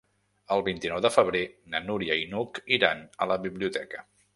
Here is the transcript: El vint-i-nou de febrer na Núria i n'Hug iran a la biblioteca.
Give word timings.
El 0.55 0.63
vint-i-nou 0.67 1.01
de 1.07 1.11
febrer 1.17 1.43
na 1.75 1.83
Núria 1.91 2.19
i 2.25 2.27
n'Hug 2.35 2.61
iran 2.81 3.09
a 3.27 3.33
la 3.35 3.43
biblioteca. 3.49 4.07